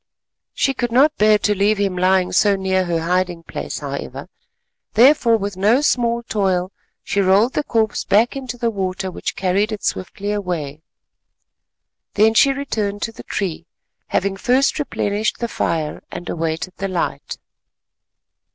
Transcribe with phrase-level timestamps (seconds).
[0.55, 4.29] She could not bear to leave him lying so near her hiding place, however;
[4.93, 6.71] therefore, with no small toil,
[7.03, 10.81] she rolled the corpse back into the water, which carried it swiftly away.
[12.15, 13.67] Then she returned to the tree,
[14.07, 17.37] having first replenished the fire, and awaited the light.